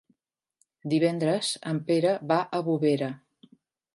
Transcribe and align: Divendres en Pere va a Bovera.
Divendres 0.93 1.51
en 1.73 1.83
Pere 1.91 2.15
va 2.33 2.39
a 2.57 2.61
Bovera. 2.71 3.13